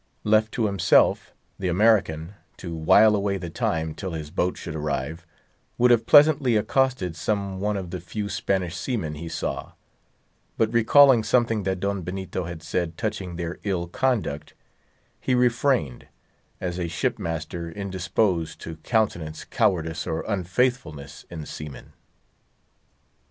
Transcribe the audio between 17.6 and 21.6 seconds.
indisposed to countenance cowardice or unfaithfulness in